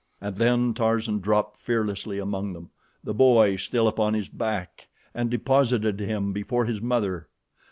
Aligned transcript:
And 0.19 0.37
then 0.37 0.73
Tarzan 0.73 1.19
dropped 1.19 1.57
fearlessly 1.57 2.17
among 2.17 2.53
them, 2.53 2.71
the 3.03 3.13
boy 3.13 3.55
still 3.57 3.87
upon 3.87 4.15
his 4.15 4.29
back, 4.29 4.87
and 5.13 5.29
deposited 5.29 5.99
him 5.99 6.33
before 6.33 6.65
his 6.65 6.81
mother. 6.81 7.27